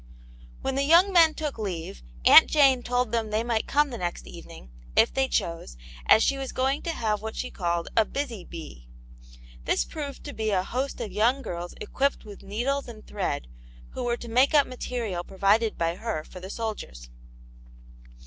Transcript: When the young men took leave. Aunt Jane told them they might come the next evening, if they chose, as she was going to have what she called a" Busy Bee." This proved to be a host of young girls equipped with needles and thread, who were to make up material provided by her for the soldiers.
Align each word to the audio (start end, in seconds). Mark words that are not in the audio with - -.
When 0.63 0.73
the 0.73 0.81
young 0.83 1.13
men 1.13 1.35
took 1.35 1.59
leave. 1.59 2.01
Aunt 2.25 2.47
Jane 2.47 2.81
told 2.81 3.11
them 3.11 3.29
they 3.29 3.43
might 3.43 3.67
come 3.67 3.91
the 3.91 3.99
next 3.99 4.25
evening, 4.25 4.71
if 4.95 5.13
they 5.13 5.27
chose, 5.27 5.77
as 6.07 6.23
she 6.23 6.39
was 6.39 6.51
going 6.51 6.81
to 6.81 6.91
have 6.91 7.21
what 7.21 7.35
she 7.35 7.51
called 7.51 7.87
a" 7.95 8.03
Busy 8.19 8.43
Bee." 8.43 8.87
This 9.65 9.85
proved 9.85 10.23
to 10.23 10.33
be 10.33 10.49
a 10.49 10.63
host 10.63 10.99
of 11.01 11.11
young 11.11 11.43
girls 11.43 11.75
equipped 11.79 12.25
with 12.25 12.41
needles 12.41 12.87
and 12.87 13.05
thread, 13.05 13.45
who 13.91 14.03
were 14.03 14.17
to 14.17 14.27
make 14.27 14.55
up 14.55 14.65
material 14.65 15.23
provided 15.23 15.77
by 15.77 15.93
her 15.97 16.23
for 16.23 16.39
the 16.39 16.49
soldiers. 16.49 17.07